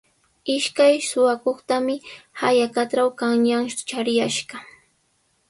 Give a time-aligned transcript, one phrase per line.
[0.53, 1.95] Ishkay suqakuqtami
[2.41, 3.63] hallaqatraw qanyan
[3.93, 4.57] chariyashqa.